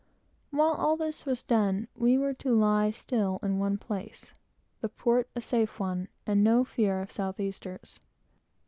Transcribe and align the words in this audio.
While 0.49 0.71
all 0.71 0.97
this 0.97 1.27
was 1.27 1.43
doing, 1.43 1.87
we 1.95 2.17
were 2.17 2.33
to 2.33 2.55
lie 2.55 2.89
still 2.89 3.37
in 3.43 3.59
one 3.59 3.77
place, 3.77 4.23
and 4.23 4.31
the 4.81 4.89
port 4.89 5.29
was 5.35 5.45
a 5.45 5.47
safe 5.47 5.79
one, 5.79 6.07
and 6.25 6.43
there 6.43 6.53
was 6.53 6.59
no 6.61 6.63
fear 6.65 7.01
of 7.03 7.11
south 7.11 7.39
easters. 7.39 7.99